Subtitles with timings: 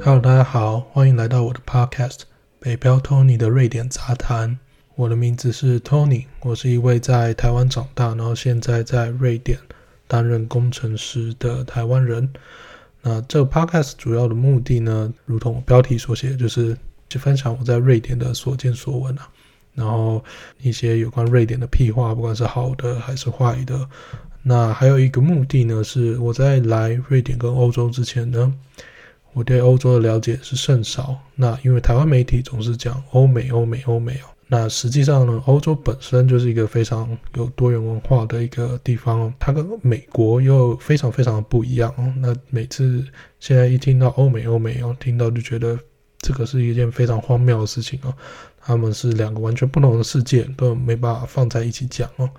[0.00, 2.10] Hello，大家好，欢迎来到我的 Podcast
[2.58, 4.50] 《北漂 Tony 的瑞典杂谈》。
[4.96, 9.58] 我的名字是 Tony，我是一位在台湾长大，然后现在在瑞典
[10.06, 12.30] 担任工程师的台湾人。
[13.02, 16.76] 那这个 Podcast 主要的目的呢，如同标题所写，就是
[17.08, 19.28] 去分享我在瑞典的所见所闻啊，
[19.74, 20.22] 然后
[20.60, 23.88] 一些有关瑞典的屁话，不管是好的还是坏的。
[24.42, 28.54] 那还有一个目的呢，是我在来瑞典跟欧洲之前呢。
[29.32, 31.18] 我对欧洲的了解是甚少。
[31.34, 34.30] 那因为台湾媒体总是讲欧美、欧美、欧美哦。
[34.46, 39.34] 那实际上呢，欧洲本身就是一个非常有多元文化的一个地方。
[39.40, 42.14] 它跟美国又非常非常的不一样哦。
[42.18, 43.04] 那每次
[43.40, 45.76] 现在一听到欧美、欧美哦，听到就觉得
[46.18, 48.14] 这个是一件非常荒谬的事情哦。
[48.64, 52.30] 他们是两个完全不同的世界，根本没办法放在一起讲哦。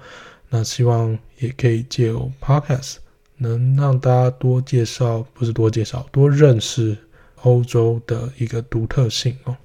[0.50, 2.96] 那希望也可以借由 Podcast。
[3.38, 6.98] 能让大家多介绍，不是多介绍，多认识
[7.42, 9.58] 欧洲的一个独特性哦。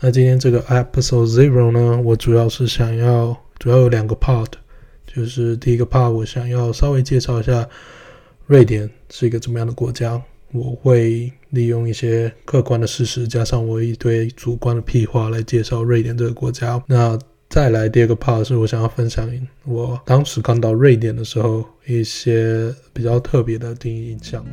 [0.00, 4.50] 那今天这个 Episode Zero 呢，我主要是想要，主要有两个 part，
[5.06, 7.68] 就是第一个 part，我想要稍微介绍一下
[8.46, 10.22] 瑞典是一个怎么样的国家。
[10.56, 16.82] 我会利用一些客观的事实，加上我一堆主观的屁话来介绍瑞典这个国家。
[16.86, 17.18] 那
[17.50, 19.30] 再来第二个 part 是我想要分享
[19.64, 24.44] 我当时刚到瑞典的时候一些比较特别的第一印象。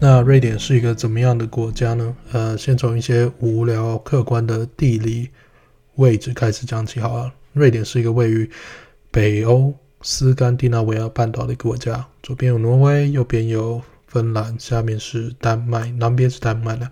[0.00, 2.14] 那瑞典是一个怎么样的国家呢？
[2.32, 5.28] 呃，先从一些无聊客观的地理
[5.96, 7.32] 位置开始讲起好了。
[7.54, 8.48] 瑞典是一个位于
[9.10, 16.90] 北欧斯堪的纳维亚半岛的一个国家，左边有挪威，右边有芬兰，下面是丹麦，南边是丹麦的。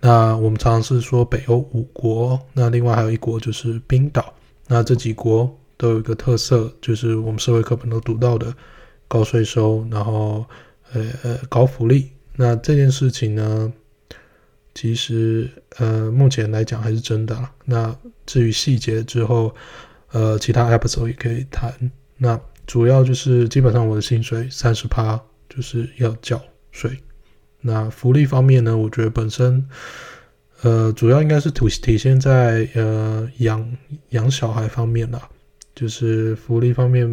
[0.00, 4.32] 那我们常常是说北欧五国，那另外还有一国就是冰岛。
[4.66, 8.54] 那这几国都有一个特色，就是我们社会课本都读到的
[9.08, 10.44] 高税收，然后
[10.92, 12.10] 呃呃高福利。
[12.36, 13.72] 那这件事情呢，
[14.74, 17.36] 其实呃目前来讲还是真的。
[17.64, 19.54] 那至于细节之后，
[20.12, 21.90] 呃其他 episode 也可以谈。
[22.24, 26.40] 那主要就是基本上我的薪水三十趴就是要缴
[26.72, 26.98] 税。
[27.60, 29.62] 那福利方面呢，我觉得本身，
[30.62, 33.76] 呃，主要应该是体体现在呃养
[34.08, 35.28] 养小孩方面啦，
[35.74, 37.06] 就是福利方面，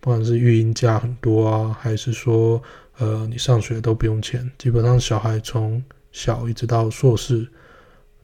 [0.00, 2.62] 不管是育婴假很多啊，还是说
[2.98, 5.82] 呃你上学都不用钱，基本上小孩从
[6.12, 7.48] 小一直到硕士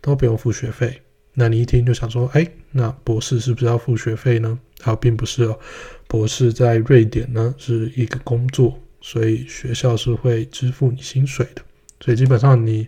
[0.03, 1.01] 都不用付学费。
[1.33, 4.59] 那你一听就想说，哎，那博士是不是要付学费呢？
[4.81, 5.55] 它，并不是，
[6.09, 8.79] 博士在瑞典呢是一个工作。
[9.03, 11.63] 所以学校是会支付你薪水的，
[12.01, 12.87] 所以基本上你，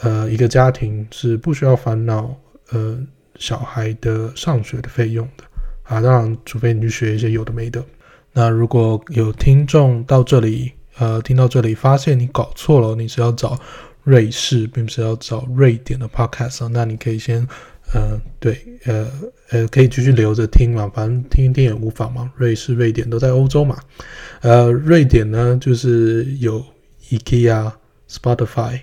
[0.00, 2.34] 呃，一个家庭是不需要烦恼
[2.70, 2.98] 呃
[3.36, 5.44] 小孩的上学的费用的
[5.84, 6.00] 啊。
[6.00, 7.80] 当然，除非你去学一些有的没的。
[8.32, 13.56] 那如果有听众到这里，呃，听到这里发现你搞错了，你是要找
[14.02, 17.46] 瑞士，并不是要找瑞典的 podcast，那你可以先。
[17.92, 19.08] 呃，对，呃，
[19.50, 22.32] 呃，可以继续留着听嘛，反正听一听也无妨嘛。
[22.36, 23.78] 瑞士、瑞典都在欧洲嘛。
[24.40, 26.64] 呃，瑞典呢，就是有
[27.10, 27.70] IKEA、
[28.10, 28.80] Spotify、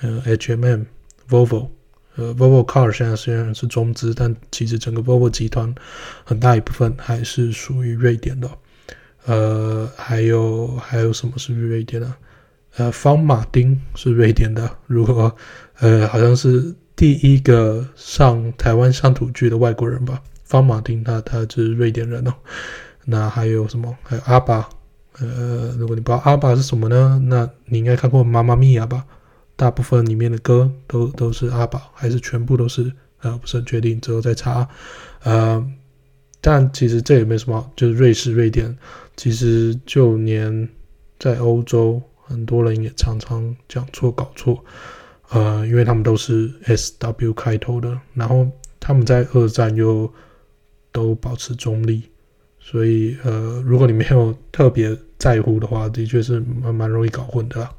[0.00, 0.84] 呃 HMM、
[1.30, 1.68] Volvo，
[2.16, 5.74] 呃，Volvo Car 现在虽然是中资，但其实整个 Volvo 集团
[6.24, 8.50] 很大一部分还是属于瑞典的。
[9.24, 12.12] 呃，还有还有什么是瑞典的？
[12.76, 14.70] 呃，方马丁是瑞典的。
[14.86, 15.34] 如果
[15.78, 16.74] 呃，好像是。
[16.96, 22.32] 第一个上台湾上土剧的外国人吧，方马丁他，他他是瑞典人哦。
[23.04, 23.94] 那还有什么？
[24.02, 24.68] 还有阿爸。
[25.18, 27.22] 呃，如果你不知道阿爸是什么呢？
[27.26, 29.04] 那你应该看过《妈妈咪呀》吧？
[29.56, 32.92] 大部分里面的歌都都是阿爸，还是全部都是？
[33.20, 34.68] 呃，不是很确定，之后再查。
[35.22, 35.66] 呃，
[36.40, 38.76] 但其实这也没什么，就是瑞士、瑞典，
[39.16, 40.68] 其实就连
[41.18, 44.62] 在欧洲，很多人也常常讲错、搞错。
[45.30, 48.48] 呃，因为他们都是 S W 开头的，然后
[48.78, 50.12] 他们在二战又
[50.92, 52.02] 都保持中立，
[52.60, 57.72] 所以呃，如果你没有特别在乎的话，的确是蛮蛮容易搞混的啦。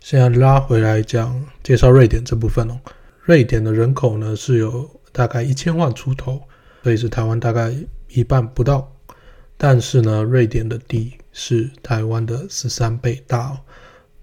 [0.00, 2.78] 现在拉回来讲介绍瑞典这部分哦，
[3.22, 6.40] 瑞典的人口呢是有大概一千万出头，
[6.82, 7.74] 所以是台湾大概
[8.08, 8.92] 一半不到，
[9.56, 13.58] 但是呢，瑞典的地是台湾的十三倍大哦。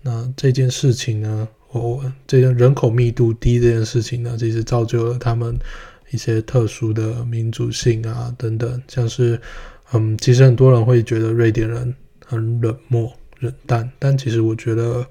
[0.01, 1.47] 那这件事情呢？
[1.71, 5.57] 哦，这个人口密度低这件事情呢，其实造就了他们
[6.11, 9.39] 一些特殊的民族性啊等等，像是，
[9.93, 11.95] 嗯，其实很多人会觉得瑞典人
[12.25, 15.05] 很冷漠、冷淡，但其实我觉得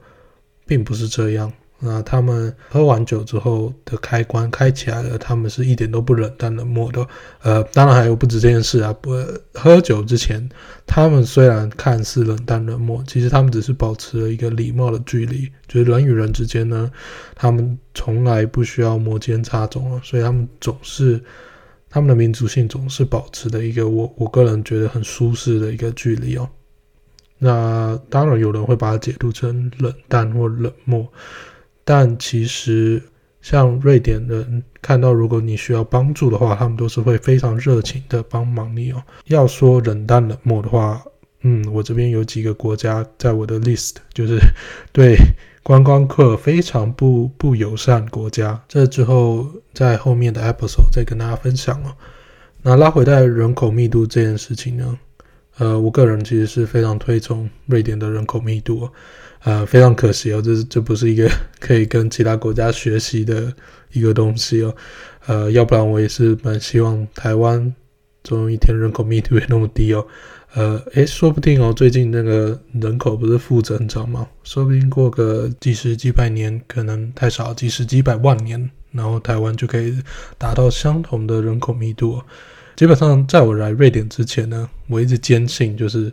[0.66, 1.50] 并不是这样。
[1.82, 7.06] 那他们喝完酒之后的开关开起来了，他们是一点都不冷淡冷漠的。
[7.40, 9.10] 呃，当然还有不止这件事啊，不
[9.54, 10.46] 喝酒之前，
[10.86, 15.50] 他们虽然看似冷淡冷漠，其实他们只是保持了一个礼貌的距离。
[15.66, 16.90] 就是人与人之间呢，
[17.34, 21.18] 他们从来不需要摩肩擦踵啊，所以他们总是
[21.88, 26.46] 他们的民族性总是保持的一个我我个人觉得很舒适的一个距离哦。
[27.38, 31.10] 那当然有人会把它解读成冷淡或冷漠。
[31.84, 33.02] 但其实，
[33.40, 39.02] 像瑞典人看到如果你需要帮助的话，他们都是会非常热情的帮忙你哦。
[39.26, 41.02] 要说冷淡冷漠的话，
[41.42, 44.38] 嗯，我这边有几个国家在我的 list，就是
[44.92, 45.16] 对
[45.62, 48.62] 观光客非常不不友善国家。
[48.68, 51.96] 这之后在后面的 episode 再跟大家分享哦。
[52.62, 54.98] 那拉回到人口密度这件事情呢，
[55.56, 58.92] 呃，我个人其实是非常推崇瑞典的人口密度哦。
[59.42, 63.52] 呃，非常可惜哦，这这不是一个 可以跟其他国家学习的
[63.92, 64.74] 一个东西哦。
[65.26, 67.74] 呃，要不然我也是蛮希望台湾
[68.22, 70.06] 总有一天人口密度也那么低哦。
[70.52, 74.26] 呃，诶，说不定哦，最近那个人口不是负增长吗？
[74.42, 79.96] 说不定过个几十几百年，可能太少，几十几百万年，然后台湾就可以
[80.36, 82.20] 达到相同的人口密度。
[82.76, 86.12] 基本上，在我来瑞典之前呢，我一直坚信就是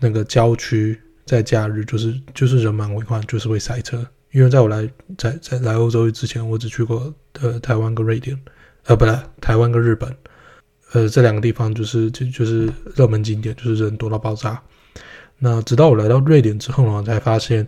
[0.00, 1.00] 那个郊区。
[1.26, 4.06] 在假日就是就是人满为患，就是会塞车。
[4.32, 4.88] 因为在我来
[5.18, 8.38] 在在来欧洲之前，我只去过呃台湾跟瑞典，
[8.84, 10.14] 呃不对，台湾跟日本，
[10.92, 14.60] 呃这两个地方就是就就是热门景点，就是人多到爆炸。
[15.38, 17.66] 那直到我来到瑞典之后呢，才发现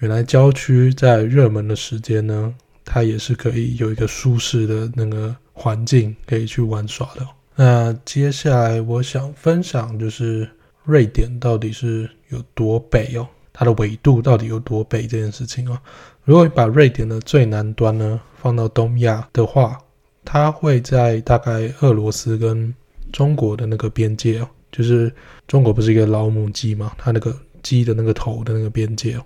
[0.00, 2.54] 原来郊区在热门的时间呢，
[2.84, 7.26] 它也是可以有一个舒适的那个环境可以去玩耍的。
[7.54, 10.48] 那接下来我想分享就是。
[10.86, 13.26] 瑞典到底是有多北哦？
[13.52, 15.78] 它的纬度到底有多北这件事情哦？
[16.24, 19.78] 如果你把瑞典的最南端呢放到东亚的话，
[20.24, 22.72] 它会在大概俄罗斯跟
[23.12, 25.10] 中国的那个边界哦，就是
[25.48, 26.92] 中国不是一个老母鸡嘛？
[26.98, 29.24] 它那个鸡的那个头的那个边界哦。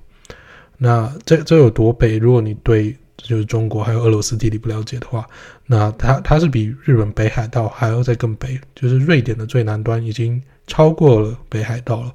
[0.79, 2.17] 那这这有多北？
[2.17, 5.27] 如果你对就是中国还有俄罗斯地理不了解的话，
[5.67, 10.41] 那它它是比日本北海道还要再更北，就是瑞典的最南端已经。
[10.70, 12.14] 超过了北海道了，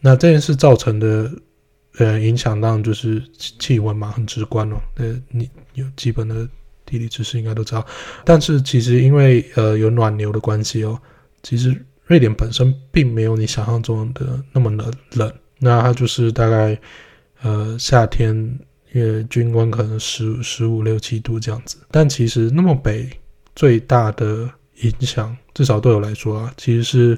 [0.00, 1.30] 那这件事造成的
[1.98, 3.22] 呃影响，当然就是
[3.60, 4.76] 气温嘛，很直观哦。
[4.96, 6.48] 呃，你有基本的
[6.84, 7.86] 地理知识应该都知道。
[8.24, 11.00] 但是其实因为呃有暖流的关系哦，
[11.44, 15.32] 其实瑞典本身并没有你想象中的那么冷冷。
[15.60, 16.76] 那它就是大概
[17.42, 18.34] 呃夏天，
[18.92, 21.76] 因为均温可能十十五六七度这样子。
[21.92, 23.08] 但其实那么北
[23.54, 24.50] 最大的
[24.82, 27.16] 影响，至少对我来说啊，其实是。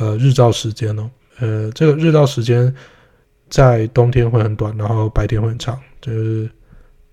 [0.00, 1.10] 呃，日照时间哦，
[1.40, 2.74] 呃，这个日照时间
[3.50, 6.50] 在冬天会很短，然后白天会很长，就是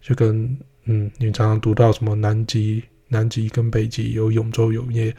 [0.02, 5.14] 就跟嗯，你常常读到什么南极、南极跟北极有永昼永夜，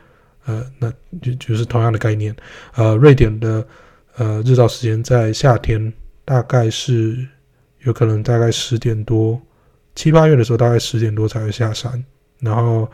[0.47, 2.35] 呃，那就就是同样的概念。
[2.75, 3.67] 呃，瑞典的
[4.17, 5.93] 呃日照时间在夏天
[6.25, 7.23] 大概是
[7.81, 9.38] 有可能大概十点多，
[9.94, 12.03] 七八月的时候大概十点多才会下山，
[12.41, 12.91] 然后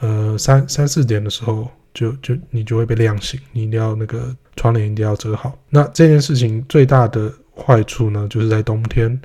[0.00, 1.66] 呃三三四点的时候。
[1.98, 5.58] 就就你就会被亮醒，你一定要那个窗帘一定要遮好。
[5.68, 9.20] 那这件事情最大的坏处呢，就是在冬天。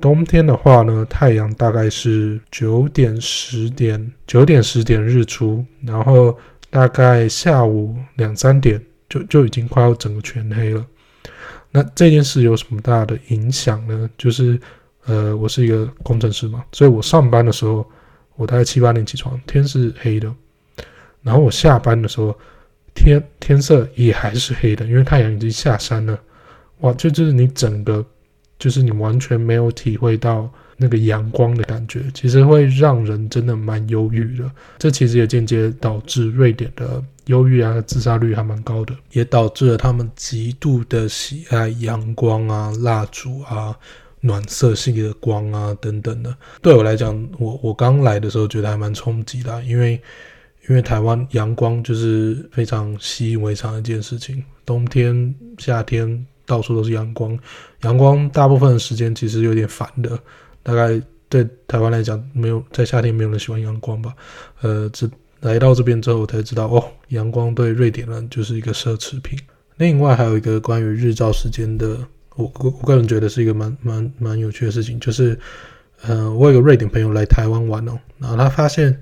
[0.00, 6.34] 冬天的话呢，太阳大概是九点十点，九点十点日出，然后
[6.70, 10.82] 大概下午两三点就就已经快要整个全黑了。
[11.70, 14.08] 那这件事有什么大的影响呢？
[14.16, 14.58] 就是
[15.04, 17.86] 呃，我是一个工程师嘛，所以我上班的时候，
[18.36, 20.32] 我大概七八点起床，天是黑的。
[21.22, 22.34] 然后我下班的时候，
[22.94, 26.18] 天天色也还是黑的，因为太阳已经下山了。
[26.80, 28.04] 哇，就就是你整个，
[28.58, 34.50] 就是你完全没有体会到那个阳光的感觉，其实会让人真的蛮忧郁的。
[34.78, 43.76] 这其实也间接导致瑞典的忧郁啊、自杀率还蛮高的，也导致了他们极度的喜爱阳光啊、蜡烛啊、
[44.20, 46.32] 暖色系的光啊等等的。
[46.62, 50.00] 对我来讲，我我刚来的时候觉得还蛮冲击的，因为。
[50.68, 57.38] 因为台湾阳光就是非常习以为常的一件事情，冬天、夏天到处都是阳光，
[57.82, 60.18] 阳光大部分的时间其实有点烦的。
[60.62, 64.14] 大概对台湾来讲，没有在夏天没有人喜欢阳光吧？
[64.60, 65.10] 呃，这
[65.40, 69.38] 来到这边之后我才知道，哦，阳光对瑞典人就是一个奢侈品。
[69.78, 71.96] 另外还有一个关于日照时间的，
[72.36, 75.38] 我我我个人觉得是一个蛮蛮蛮有趣的事情，就是，
[76.02, 79.00] 呃，我有个瑞典朋友来台湾玩哦，然后他发现。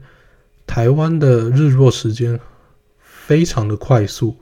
[0.67, 2.39] 台湾的日落时间
[2.99, 4.37] 非常的快速，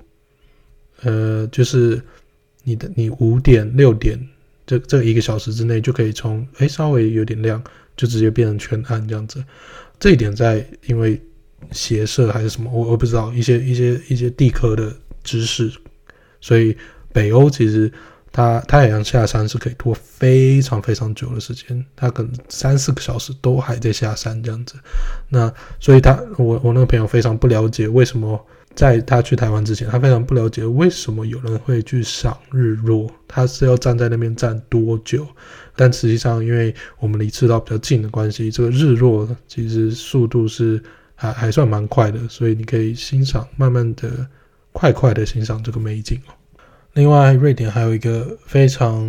[1.02, 2.00] 呃，就是
[2.62, 4.18] 你的你五点六点
[4.66, 7.62] 这这一个小时之内就可以从哎稍微有点亮，
[7.96, 9.44] 就直接变成全暗这样子。
[10.00, 11.20] 这一点在因为
[11.70, 15.70] 斜射还是什么，我我不知道一些一些一些地科的知识，
[16.40, 16.76] 所以
[17.12, 17.90] 北欧其实
[18.34, 24.74] 它太阳下山是可以拖非常非常久的时间，它可能三四个小时都还在下山这样子。
[25.30, 25.50] 那
[25.80, 28.44] 所以他我我那个朋友非常不了解为什么。
[28.74, 35.24] 在他去台湾之前，他非常不了解为什么有人会去赏日落，他是要站在那边站多久？
[35.76, 40.82] 但实际上，因为我们离赤道比较近的关系，这个日落其实速度是
[41.14, 44.26] 还还算蛮快的，所以你可以欣赏，慢慢的、
[44.72, 46.34] 快快的欣赏这个美景哦。
[46.94, 49.04] 另外，瑞典还有一个非常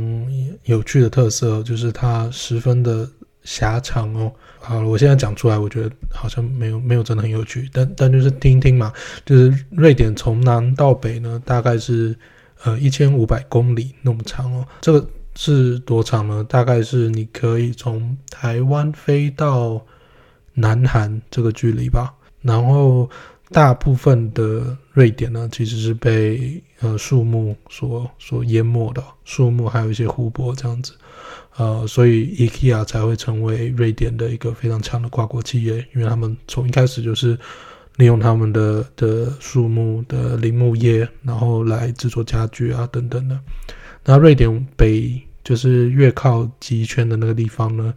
[0.64, 3.08] 有趣的特色，就是它十分的
[3.44, 4.32] 狭长哦。
[4.60, 8.92] 好了，我现在讲出来，我觉得好像没有没有真的很有趣，但但就是听听嘛，
[9.24, 12.18] 就是瑞典从南到北呢，大概是
[12.64, 14.66] 呃一千五百公里那么长哦。
[14.82, 16.44] 这个是多长呢？
[16.50, 19.80] 大概是你可以从台湾飞到
[20.56, 22.12] 南韩这个距离吧。
[22.42, 23.08] 然后
[23.52, 30.94] 大部分的瑞典呢，其实是被呃树木所所淹没的，树木还有一些湖泊这样子。
[31.58, 37.38] 呃，所以 IKEA 才会成为瑞典的一个非常强的跨国企业，因为他们从一开始就是
[37.96, 43.40] 利用他们的的树木的林木业，然后来制作家具啊等等的。
[44.04, 47.94] 那瑞典北就是越靠极圈的那个地方呢，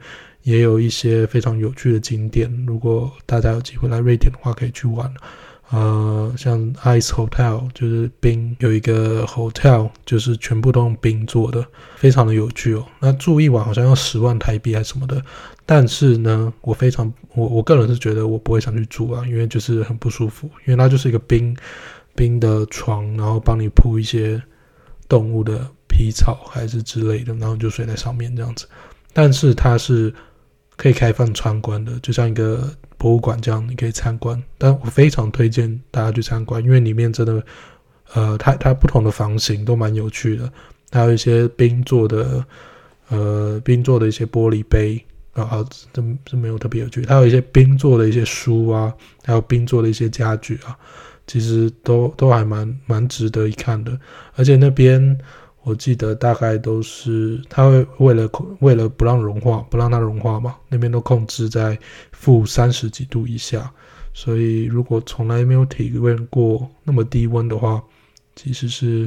[0.49, 5.13] 也有一些非常有趣的景点，如果大家有机会来瑞典的话，可以去玩。
[5.69, 11.63] 呃，像 Ice Hotel 就是冰，有一个 hotel 就是全部都用冰做的，
[11.97, 12.87] 非常的有趣哦。
[12.99, 15.23] 那住一晚好像要十万台币还是什么的，
[15.67, 21.55] 但是呢，我非常我我个人是觉得我不会想去住啊，因为就是很不舒服，因为它就是一个冰
[22.15, 24.43] 冰的床，然后帮你铺一些
[25.07, 28.67] 动物的皮草还是之类的，然后就睡在上面这样子。
[29.13, 30.15] 但是它是
[30.79, 32.73] 可以开放参观的，就像一个。
[33.01, 37.41] 博物馆这样你可以参观，但我非常推荐大家去参观，因为里面真的，
[38.13, 40.53] 呃，它它不同的房型都蛮有趣的，
[40.91, 42.45] 还有一些冰做的，
[43.09, 45.01] 呃，冰做的一些玻璃杯
[45.33, 48.93] 啊，这这没有特别有趣，它有一些冰做的一些书啊，
[49.25, 50.77] 还有冰做的一些家具啊，
[51.29, 53.97] 其实都都还蛮蛮值得一看的，
[54.35, 55.17] 而且那边。
[55.69, 61.79] 我记得大概都是，它会为了为了不让融化，不让它融化嘛，那边都控制在
[62.13, 63.71] 负三十几度以下，
[64.15, 67.83] 所以如果从来没有体验过那么低温的话，
[68.35, 69.07] 其实是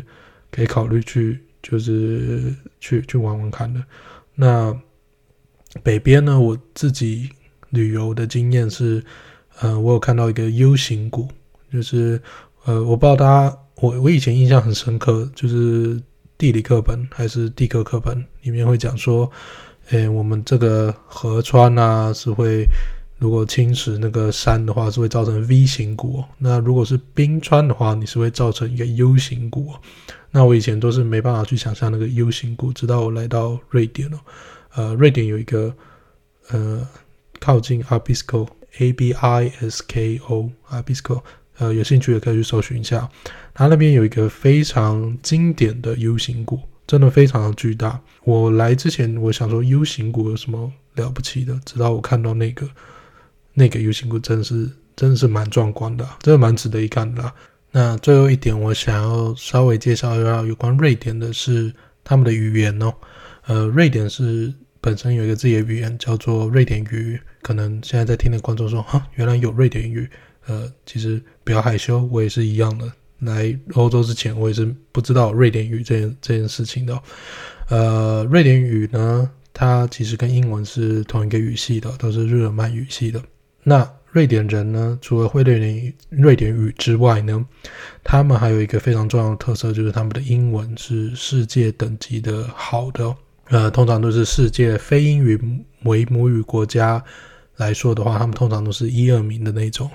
[0.52, 3.84] 可以考虑去，就是去去玩玩看的。
[4.36, 4.80] 那
[5.82, 7.28] 北边呢，我自己
[7.72, 9.04] 旅游的经验是，
[9.62, 11.28] 呃，我有看到一个 U 型谷，
[11.74, 12.22] 就是
[12.66, 16.00] 呃，我不知道大家，我我以前印象很深刻，就是。
[16.42, 19.30] 地理课本还是地科课本里面会讲说，
[19.90, 22.66] 诶，我们这个河川啊是会，
[23.20, 26.24] 如果侵蚀那个山的话，是会造成 V 型谷。
[26.40, 29.72] 那如果是冰川的话，你是会造成一个 U 型谷。
[30.32, 34.20] 那我以前都是没办法去想象那个 U 型谷，直到我来到瑞典了。
[34.74, 35.72] 呃，瑞典有一个
[36.50, 36.88] 呃
[37.40, 41.22] 靠近 Abisko，A B I S K O，Abisko。
[41.58, 43.08] 呃，有兴趣也可以去搜寻一下，
[43.62, 48.02] 它那边有一个非常经典的 U 型谷，真的非常的巨大。
[48.24, 52.68] 我来之前，我想说 U 型谷有什么了不起的，直到我看到那个
[53.54, 57.32] 那个 U 型谷，真的是真的是蛮壮观的，真的蛮值得一看的。
[57.70, 61.72] 那最后一点，我想要稍微介绍一下有关瑞典的是
[62.04, 62.92] 他们的语言哦。
[63.46, 64.52] 呃，瑞典是
[64.82, 70.10] 本身有一个自己的语言叫做瑞典语，可能现在在听的观众说，哈，原来有瑞典语。
[70.48, 72.92] 呃，其实不要害羞，我也是一样的。
[73.22, 77.02] 来欧洲之前，我也是不知道瑞典语这件这件事情的。
[77.70, 83.22] 呃，瑞典语呢，它其实跟英文是同一个语系的，都是日耳曼语系的。
[83.64, 87.46] 那瑞典人呢，除了会瑞典、瑞典语之外呢，
[88.04, 93.16] 他们还有一个非常重要的特色，就是他们的英文是世界等级的好的。
[93.50, 95.40] 呃，通常都是世界非英语
[95.84, 97.02] 为母语国家
[97.58, 99.90] 来说的话，他们通常都是一二名的那种。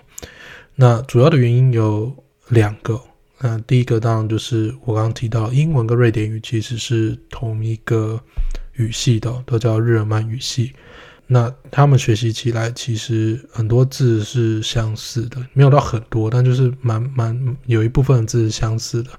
[0.77, 2.15] 那主要的原因有
[2.49, 3.01] 两个。
[3.39, 8.21] 那第一个当然就是我刚刚提到，英文跟瑞典语其实是同一个
[8.75, 10.73] 语系的，都叫日耳曼语系。
[11.29, 19.11] 那他们学习起来其实很多字是相似的，没有到很多，但就是蛮蛮有一部分字是相似的。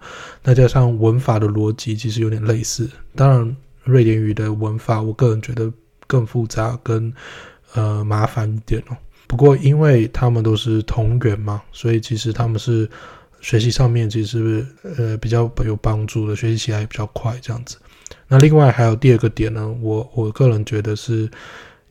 [0.42, 2.90] 那加上文法的逻辑其实有点类似。
[3.14, 5.70] 当然，瑞典语的文法我个人觉得
[6.08, 7.14] 更复杂，跟
[7.74, 8.96] 呃麻烦一点哦。
[9.28, 12.90] 不过，因为他们都是同源嘛，所以其实他们是
[13.42, 14.66] 学习上面其实
[14.98, 17.78] 呃比较有帮助的，学习起来也比较快这样子。
[18.28, 21.30] 那另外还有第二个点呢，我我个人觉得是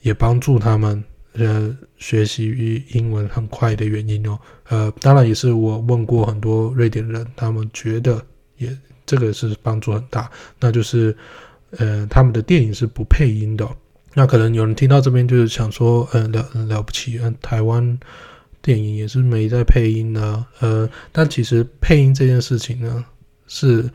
[0.00, 4.38] 也帮助他们呃学习英文很快的原因哦。
[4.68, 8.22] 呃，当然也是我问过很多瑞典人，他们觉得
[8.56, 11.16] 也这个是帮助很大，那就是
[11.78, 13.68] 呃他们的电影是不配音的。
[14.12, 17.98] 那可能有人听到这边就是想说，嗯、呃，了了不起，嗯，台湾
[18.62, 23.04] 电影也是没在配音呢、呃，但其实配音这件事情呢
[23.46, 23.88] 是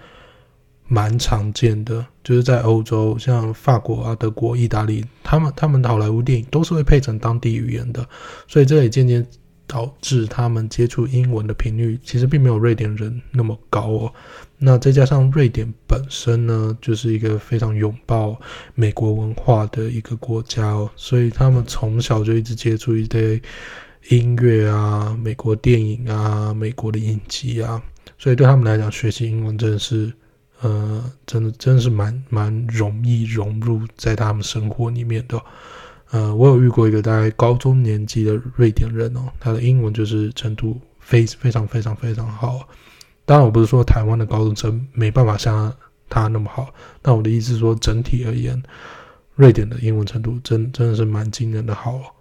[0.87, 8.05] 蛮常见的，就是在欧洲，像法国啊、德国、意大利，他们他们的好莱坞电影都是会配成当地语言的，
[8.47, 9.25] 所以这也渐渐
[9.65, 14.13] 导致他们接触英文的频率其实并没有瑞典人那么高哦。
[14.57, 18.37] 那再加上瑞典本身呢，就是一个非常拥抱
[18.75, 23.41] 美国文化的一个国家哦，所以他们从小就一直接触一堆
[24.09, 27.81] 音乐啊、美国电影啊、美国的影集啊，
[28.17, 30.11] 所以对他们来讲，学习英文真的是，
[30.61, 35.41] 呃，真的真的是蛮蛮容易融入在他们生活里面的。
[36.09, 42.67] 呃，我有遇过一个大概高中年纪的瑞典人哦，他的英文就是程度非非常非常非常好。
[43.23, 45.73] 当然，我不是说台湾的高中生没办法像
[46.09, 48.61] 他那么好，但我的意思是说，整体而言，
[49.35, 52.13] 瑞典的英文程度真真的是蛮惊人的好。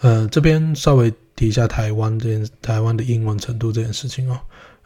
[0.00, 4.38] 呃，这边稍微提一下台湾这件台湾的英文程度这件事情哦。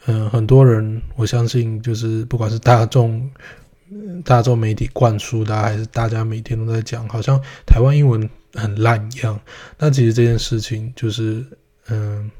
[0.07, 3.31] 嗯、很多人我相信就是不管是大众。
[4.25, 9.39] 大众媒体灌输的，还是大家每天都在讲，好像台湾英文很烂一样。
[9.77, 11.45] 那其实这件事情就是，
[11.89, 12.31] 嗯，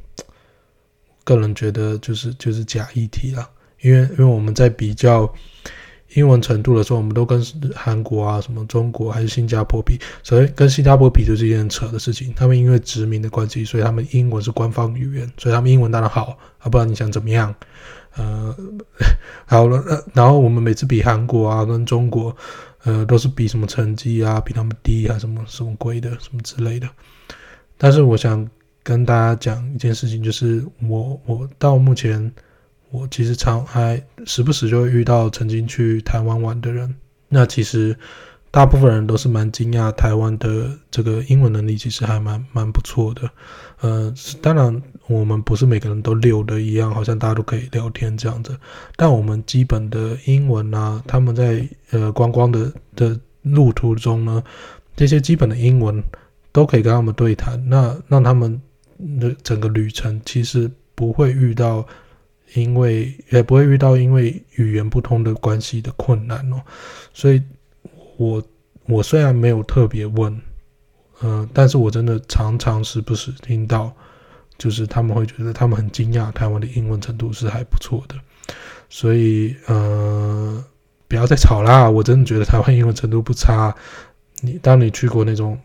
[1.25, 3.47] 个人觉得就是就是假议题啦。
[3.83, 5.31] 因为因为我们在比较
[6.15, 7.43] 英文程度的时候，我们都跟
[7.75, 12.33] 韩国啊、什么中国还是新加坡比，所以跟新加坡比就是一件扯的事情。
[12.35, 17.55] 他们因为殖民的关系，所以他们英文是官方语言，所以他们英文当然好啊，不然你想怎么样？
[18.15, 18.55] 呃，
[19.47, 22.37] 好了，呃，然后我们每次比韩国啊跟中国，
[22.85, 26.87] 呃，都是比什么成绩啊，比他们低啊，什么什么鬼的，什么之类的。
[27.79, 28.47] 但是我想
[28.83, 32.31] 跟大家讲一件事情，就是我我到目前，
[32.93, 36.95] 我其实常还时不时就会遇到曾经去台湾玩的人，
[37.29, 37.97] 那其实。
[38.55, 43.23] 大部分人都是蛮惊讶，台湾的这个英文能力其实还蛮蛮不错的。
[43.81, 44.13] 呃，
[44.43, 48.55] 当然我们不是每个人都溜的一样，好像大家都可以聊天这样子。
[48.95, 54.45] 但我们基本的英文啊，他们在呃观光的的路途中呢，
[54.95, 56.05] 这些基本的英文
[56.53, 58.61] 都可以跟他们对谈，那让他们
[59.19, 61.87] 的整个旅程其实不会遇到
[62.55, 66.63] 因为也不会遇到因为语言不通的关系的困难哦，
[67.13, 67.43] 所以。
[68.19, 68.41] 我
[68.87, 70.33] 我虽然没有特别问，
[71.23, 73.93] 嗯、呃，但是我真的常常时不时听到，
[74.59, 78.15] 就是他们会觉得他们很惊讶，台湾的英文程度是还不错的，
[78.89, 80.63] 所以呃，
[81.09, 83.75] 不要再吵啦，我真的觉得台湾英文程度不差。
[84.43, 85.59] 你当你去过那种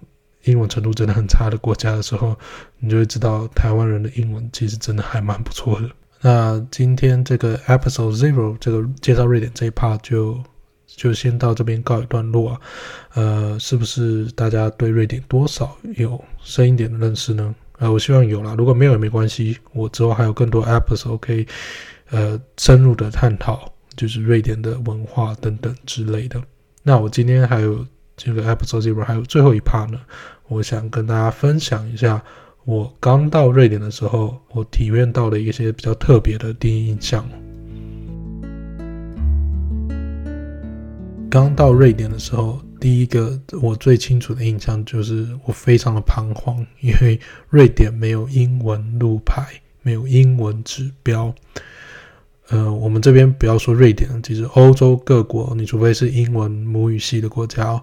[0.45, 2.35] 英文程度真的很差的国家的时候，
[2.79, 5.91] 你就会知道台湾人的英文其实真的还蛮不错的。
[6.21, 10.37] 那今天这个 episode zero 这个介绍瑞典这一 part 就。
[10.95, 12.61] 就先到这边告一段落啊，
[13.13, 17.53] 呃，是不是大家对瑞典多少有深一点的认识呢？
[17.77, 21.45] 呃，我希望有啦，如果没有也没关系，我之后还有更多 episode 可以
[22.09, 26.41] 呃深入的探讨，就是瑞典的文化等等之类的。
[26.81, 29.99] 那我今天还有这个 Episode Zero 还有最后一 part 呢，
[30.47, 32.23] 我想跟大家分享一下
[32.67, 37.25] 我刚到瑞典的时候，我体验到的一些比较特别的第一印象。
[41.29, 49.47] 刚到瑞典的时候，第一个我最清楚的印象就是我非常的彷徨，因为瑞典没有英文路牌，
[49.81, 51.33] 没有英文指标。
[52.49, 57.81] 呃，我们这边不要说瑞典，其实欧洲各国，你除非是英文母语系的国家，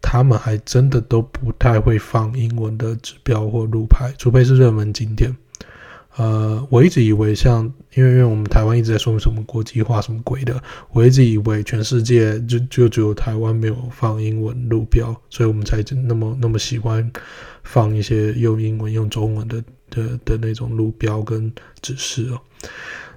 [0.00, 5.36] 他们还真的都不太会放英文的指标或路牌，除非是热门景点。
[6.16, 17.12] 呃，我一直以为像，因为因为我们台湾一直在说什么国际化什么鬼的，我一直以为全世界就就只有台湾没有放英文路标，所以我们才那么那么喜欢
[17.64, 22.40] 放一些用英文用中文的的的那种路标跟指示哦。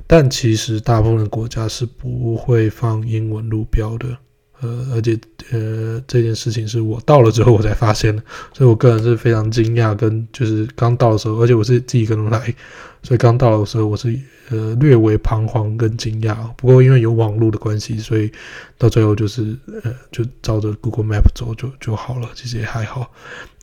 [0.05, 4.17] 但其实大部分的国家是不会放英文路标的。
[4.61, 5.17] 呃，而且
[5.51, 8.21] 呃，这件事情是我到了之后我才发现的，
[8.53, 12.53] 所以我个人是非常惊讶，跟就是刚到的时候，而且我是自己一个人来，
[13.01, 14.17] 所以刚到的时候我是
[14.49, 16.35] 呃略微彷徨跟惊讶。
[16.57, 18.31] 不过因为有网络的关系，所以
[18.77, 23.11] 到最后就是呃就照着 Google Map 走就就好了，其实也还好。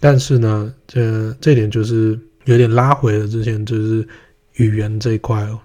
[0.01, 4.07] 但是呢，这这点就是有点拉回了之前就是
[4.55, 5.61] 语言这一块哦，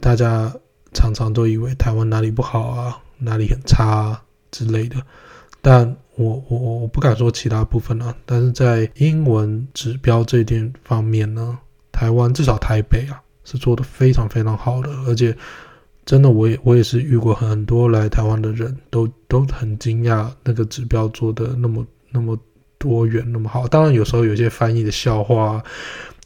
[0.00, 0.54] 大家
[0.92, 4.23] 常常都以为台湾哪里不好啊，哪里很差啊。
[4.54, 4.96] 之类的，
[5.60, 11.58] 但我我我我不敢说其他部分啊，但是在英文指标这一点方面呢，
[11.90, 15.36] 台湾至少台北啊是做得非常非常好的，而且
[16.06, 22.38] 真的我也我也是遇过很多来台湾的人都都很惊讶那个指标做得那么那么
[22.78, 23.66] 多元那么好。
[23.66, 25.60] 当然有时候有些翻译的笑话，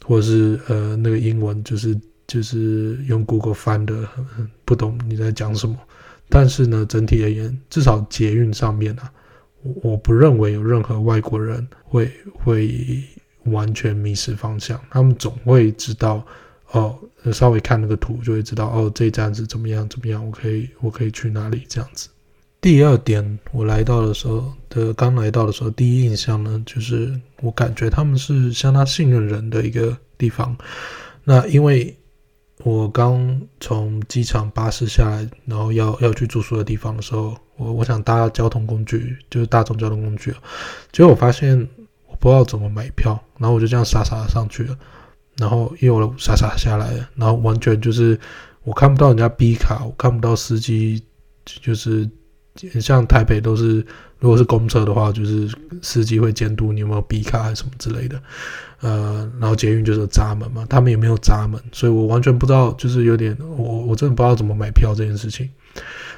[0.05, 4.07] 或者是呃那个英文就是就是用 Google 翻的
[4.65, 5.75] 不懂你在讲什么，
[6.29, 9.11] 但是呢整体而言，至少捷运上面啊。
[9.81, 13.03] 我不认为有任何外国人会会
[13.43, 16.25] 完全迷失方向，他们总会知道
[16.71, 16.97] 哦，
[17.33, 22.07] 稍微看那个图就会知道哦，这站是怎么样怎么样，我可以我可以去哪里这样子。
[22.61, 30.57] 第二点，我来到的时候的刚来到的时候，第一印象呢，就是我感觉他们是相当信任人的一个地方。
[31.25, 31.93] 那因为。
[32.63, 40.33] 我刚从机场巴士下来，然后要要去住宿的地方的时候，我我想搭交通工具，就是大众交通工具，
[40.91, 41.57] 结果我发现
[42.07, 44.77] 我不知道怎么买票，然后我就这样傻傻的上去了，
[45.37, 48.19] 然后又傻傻下来了，然后完全就是
[48.63, 51.01] 我看不到人家 B 卡，我看不到司机，
[51.45, 52.09] 就是
[52.81, 53.85] 像台北都是。
[54.19, 55.49] 如果是公车的话，就是
[55.81, 58.21] 司机会监督你有没有 B 卡还是什么之类的，
[58.81, 65.49] 呃，然后捷运就是闸门嘛，他们也没有闸门，所以我完全不知道，就是有点我我真的不知道怎么买票这件事情。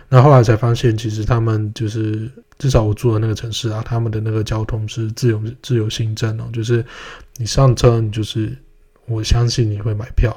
[0.09, 6.83] 那后来才发现，其实他们就是至少我住的那个城市啊，他们的那个交通是自由自由行政哦，就是
[7.37, 8.57] 你上车，你就是
[9.05, 10.35] 我相信你会买票。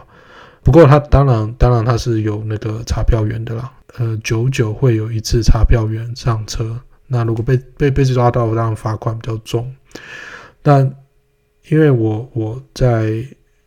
[0.62, 6.78] 不过他当然当然他是有那个查票员的啦，呃，久久会有一次查票员上车。
[7.14, 9.72] 那如果被被被抓到，当然罚款比较重。
[10.62, 10.84] 但
[11.68, 13.24] 因为我我在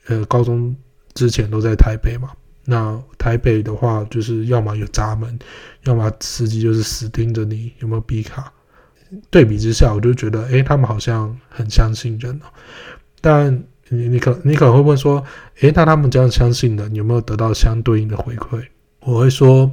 [0.07, 0.75] 呃高中
[1.13, 2.31] 之前都在台北嘛，
[2.65, 5.39] 那台北的话就是要么有闸门，
[5.85, 8.51] 要么司机就是死盯着你有没有 B 卡。
[9.29, 12.51] 对比之下，我就觉得，哎，他们好像很相信人哦。
[13.21, 15.23] 但你你可你可能会问说，
[15.61, 18.61] 哎，那他们这样相信的，你有没有得到相对应的回馈？
[18.99, 19.71] 我会说。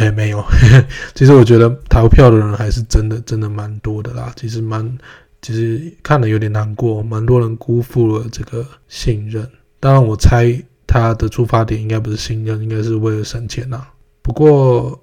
[0.00, 0.42] 哎，没有。
[1.14, 4.32] 其实我觉得逃票的人还是真的，真的蛮多的啦。
[4.34, 4.96] 其实蛮，
[5.42, 9.46] 其实看了有点难过，蛮多人辜负了这个信任。
[9.78, 13.86] 当然，我猜他的出发点应该不是信任，应该是为了省钱呐。
[14.22, 14.98] 不过，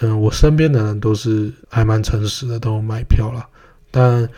[0.00, 3.46] 嗯、我身边的人都是还蛮诚实的，都买票了。
[3.92, 4.28] 但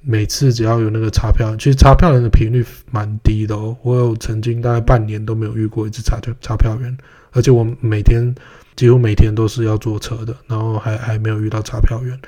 [0.00, 3.76] 每次只要有那个查票，其实查票人的频率蛮低的哦。
[3.82, 6.96] 我有曾经大概半年都没有遇过一次查票查票员，
[7.32, 8.32] 而且我每天。
[8.76, 12.20] 几乎每天都是要坐车的，然后还还没有遇到查票员，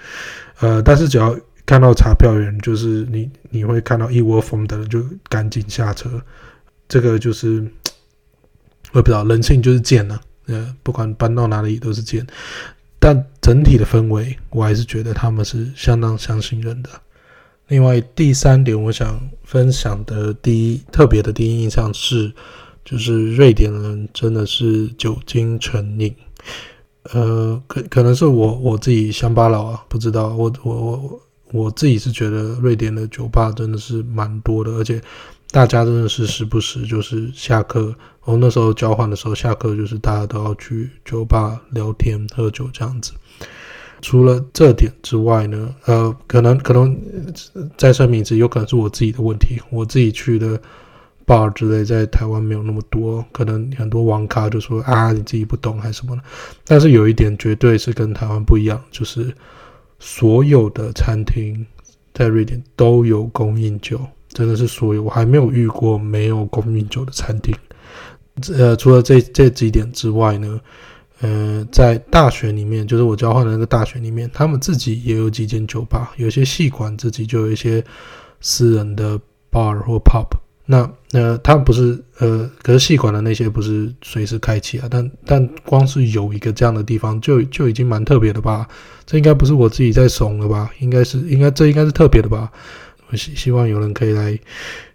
[0.61, 6.09] 呃，但是只要看到查票员，就是你你会看到一窝蜂的就赶紧下车，
[6.89, 7.61] 这个就是
[8.93, 12.27] 我也不知道人性就是贱呐，呃，不管搬到哪里都是贱，
[12.99, 16.89] 但整体的氛围我还是觉得他们是相当相信人的。
[17.67, 22.33] 另外第三点，我想分享的第一特别的第一印象是，
[22.91, 26.15] 就是瑞典人真的是酒精成瘾。
[27.13, 30.29] 呃，可可能是我我自己乡巴佬啊，不知道。
[30.29, 31.21] 我我我
[31.53, 34.99] 我自己是觉得瑞典的酒吧真的是蛮多的，而且
[35.51, 43.13] 大家真的是时不时就是下课，我那时候交换的时候下课就是大家都要去酒吧聊天喝酒这样子。
[44.01, 46.99] 除了这点之外呢，呃，可能可能
[47.77, 50.59] 再声明一次，有可能是我自己的问题，我自己去的。
[51.29, 56.23] Bar 之类在台湾没有那么多，可能很多网咖就说啊，你自己不懂还是什么的。
[56.65, 59.31] 但是有一点绝对是跟台湾不一样，就是
[59.99, 61.67] 所有的餐厅
[62.15, 67.55] 在瑞典都有供应酒，真的是所有，我还没有遇过没有供应酒的餐厅。
[68.57, 70.61] 呃，除了这这几点之外呢，
[71.21, 77.85] 呃，在大学里面，就是我交换的那个大学里面，他们自己也有几间酒吧，有些系馆自己就有一些
[78.41, 80.27] 私人的 bar 或 pub。
[80.71, 88.69] 那呃，他不是呃，可是系馆的那些不是随时开启啊，但但光是有一个这样的地方就就已经蛮特别的吧？
[89.07, 90.71] 这应该不是我自己在怂了吧？
[90.81, 92.53] 应该是应该这应该是特别的吧？
[93.09, 94.39] 我希希望有人可以来，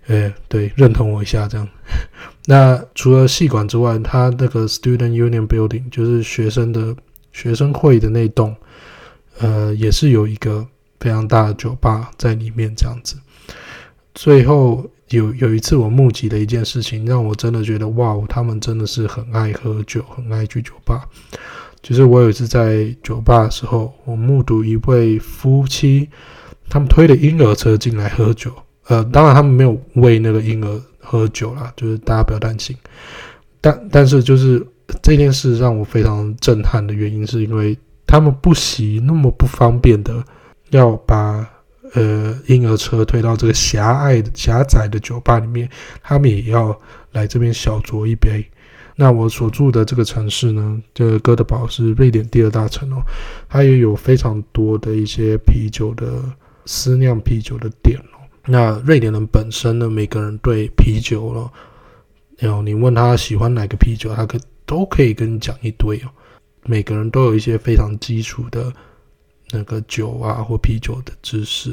[0.06, 1.68] 呃，对，认同我一下这样。
[2.46, 6.96] 那除了系馆之外，他那个 Student Union Building 就是学生的
[7.32, 8.56] 学生会的那栋，
[9.40, 10.68] 呃，也是有一个
[11.00, 13.16] 非常大的酒吧在里面这样子。
[14.14, 14.88] 最后。
[15.13, 21.08] 有有一次，我目击的一件事情，让我真的觉得哇，他们真的是很爱喝酒，很爱去酒吧。
[21.82, 26.10] 就是我有一次在酒吧的时候，我目睹一位夫妻，
[26.69, 28.52] 他们推着婴儿车进来喝酒。
[28.88, 32.76] 呃，当然他们没有喂那个婴儿喝酒啦，就是大家不要担心。
[33.62, 34.65] 但但是就是
[35.02, 40.23] 这件事让我非常震撼的原因，是因为他们不惜那么不方便的
[40.71, 41.47] 要把
[41.94, 45.70] 呃婴儿车推到这个狭隘的狭窄的酒吧里面，
[46.02, 46.80] 他们也要
[47.12, 48.46] 来这边小酌一杯。
[48.96, 53.02] 那我所住的这个城市呢，这个哥德堡是瑞典第二大城哦，
[53.50, 56.24] 它也有非常多的一些啤酒的
[56.66, 58.22] 私酿啤酒的店哦。
[58.46, 61.52] 那瑞典人本身呢，每个人对啤酒哦，
[62.38, 66.10] 然后你问他喜欢哪个啤酒，他可都可以跟你讲一堆哦。
[66.66, 68.72] 每个人都有一些非常基础的。
[69.56, 71.72] 那个酒啊或啤酒的知识，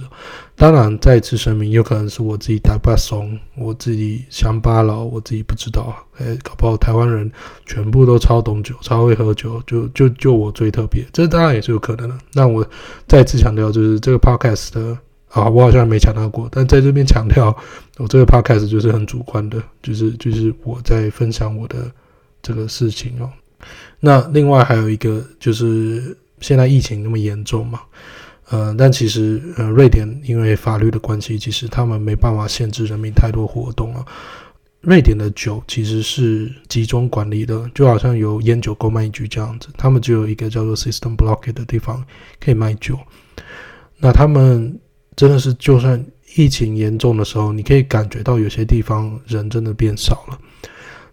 [0.55, 5.97] 当然再次声明，有可能是我自己太不怂，我自己乡巴佬，我自己不知道。
[6.19, 7.33] 哎，搞不好台湾人
[7.65, 12.19] 全部都超懂酒，超会喝酒，就就就我最特别，这当然也是有可能的。
[12.35, 12.63] 那我
[13.09, 17.57] 再次强调，就是这个 podcast 的啊，我好像没强调过，但在这边强调，
[17.97, 21.91] 我这个 podcast 就是很主观的，就是就是我在分享我的
[22.43, 23.31] 这个事情哦。
[23.99, 26.15] 那另外还有一个就是。
[26.41, 27.81] 现在疫情那么严重嘛，
[28.49, 34.05] 呃，但其实呃，瑞典因为法律的关系，其实他们没办法限制人民太多活动啊。
[34.81, 42.03] 瑞典的酒其实是集中管理的，就好像有烟酒购买局这样子，他们只有一个叫做 Systembolaget 的地方
[42.43, 42.99] 可以卖酒。
[43.99, 44.81] 那他们
[45.15, 46.03] 真的是，就算
[46.35, 50.39] 疫情严重的时候，你可以感觉到有些地方人真的变少了。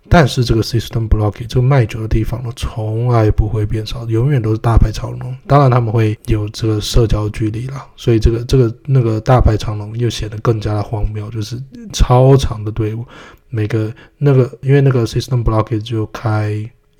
[0.10, 5.36] 但是这个 Systembolaget 这个卖酒的地方呢，从来不会变少，永远都是大排长龙。
[5.46, 13.06] 当然他们会有这个社交距离啦，所以这个这个那个大排长龙又显得更加的荒谬，就是超长的队伍。
[13.50, 16.54] 每个那个因为那个 Systembolaget 就开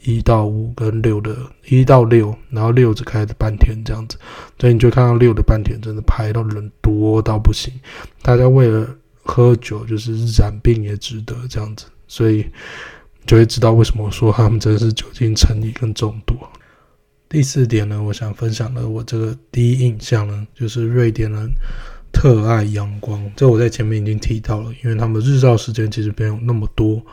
[0.04, 1.36] 一到五跟六的，
[1.68, 4.18] 一到六，然后六只开的半天这样子，
[4.60, 7.74] 所以你就看到六的半天真的排到人多到不行，
[8.22, 8.88] 大家为了
[9.24, 12.46] 喝酒就是染病也值得这样子，所以。
[13.28, 16.36] 就会知道为什么我说他们真的是酒精成瘾跟中毒。
[17.30, 21.50] 第四点呢，我想分享的我这个第一印象呢，就是瑞典人
[22.14, 23.30] 特爱阳光。
[23.36, 27.06] 这我在前面已经提到了，因为他们日照时间其实没有那么多，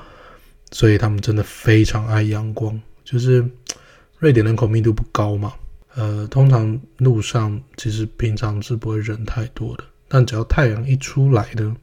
[0.70, 2.80] 所以他们真的非常爱阳光。
[3.02, 3.44] 就是
[4.18, 5.52] 瑞典人口密度不高嘛，
[5.96, 11.76] 呃，通常路上其实平常是不会人太多的，但只要太阳一出来呢，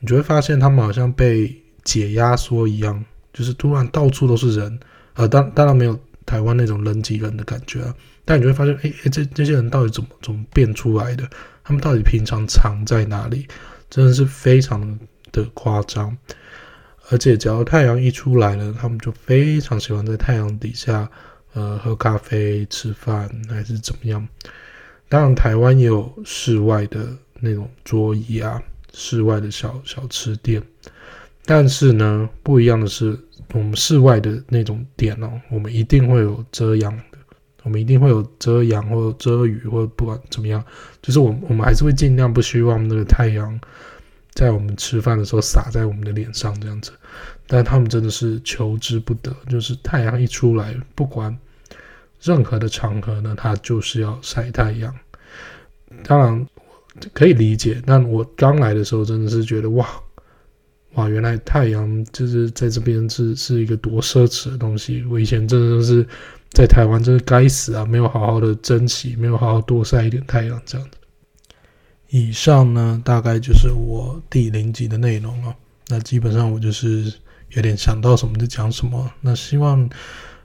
[0.00, 3.02] 你就会发现他们好像被解压缩一样。
[3.32, 4.80] 就是突然到处都是人，
[5.14, 11.28] 呃，当当然没有台湾那种人挤人的感觉啊，但你就会发现，哎哎，这这些人到底怎么怎么变出来的？
[11.64, 13.46] 他们到底平常藏在哪里？
[13.90, 14.98] 真的是非常
[15.32, 16.16] 的夸张。
[17.10, 21.10] 而且只要太阳一出来了，他们就非常喜欢在太阳底下，
[21.54, 24.28] 呃，喝咖啡、吃饭还是怎么样。
[25.08, 27.08] 当然，台湾也有室外的
[27.40, 28.62] 那种桌椅啊，
[28.92, 30.62] 室外的小小吃店。
[31.44, 33.18] 但是呢，不一样的是，
[33.54, 37.18] 我们室外的那种点哦，我们一定会有遮阳的，
[37.62, 40.62] 我们一定会有遮阳或者遮雨或者不管怎么样，
[41.00, 43.58] 就是我我们还是会尽量不希望那个太阳
[44.34, 46.92] 在我们吃饭的时候洒在我们的脸上这样子。
[47.46, 51.34] 但他们真的是求之不得，就是太阳一出来，不管
[52.20, 54.94] 任何的场合呢，他就是要晒太阳。
[56.04, 56.46] 当然
[57.14, 59.88] 可以理解，但我刚来的时候真的是觉得哇。
[60.94, 65.04] 哇，原来太阳就是在这边是是一个多奢侈的东西。
[65.10, 66.04] 我以前真的是
[66.50, 70.96] 在台湾，真是该死啊，没有好好的珍惜，没有好好多晒一点太阳这样子。
[72.10, 75.54] 以上呢，大概就是我第零集的内容了。
[75.88, 77.12] 那基本上我就是
[77.50, 79.10] 有点想到什么就讲什么。
[79.20, 79.88] 那希望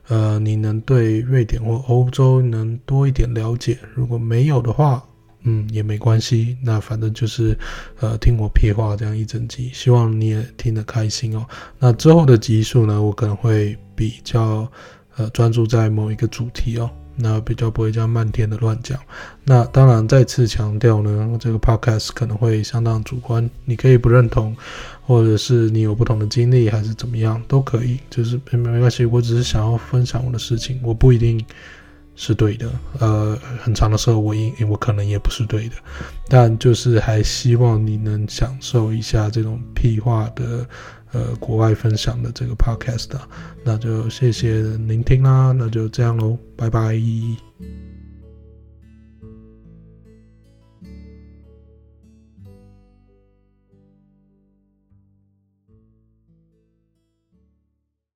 [0.08, 3.78] 呃你能对瑞典或欧洲能多一点了解。
[3.94, 5.02] 如果没有的话，
[5.46, 7.56] 嗯，也没关系，那反正就是，
[8.00, 11.46] 呃，听我屁话这样一整集，希望你也听得开心哦。
[11.78, 14.66] 那之后的集数呢，我可能会比较，
[15.16, 18.98] 呃，专注在某一个主题哦，那比较不会这样漫天的乱讲。
[19.44, 24.56] 那当然再次强调呢，这个 podcast 可能会相当主观，你可以不认同，
[25.02, 31.44] 或者是你有不同的经历，还是怎么样都可以，就是没没关系，我只是想要分享我的事情，我不一定。
[32.16, 35.74] 是对的，呃，很长的时候我应我可能也不是对的，
[36.28, 40.66] 但就是还希望你能享受一下这种屁话的，
[41.12, 43.08] 呃，国外分享的这个 podcast，
[43.64, 46.94] 那就谢谢聆听啦，那就这样喽，拜拜。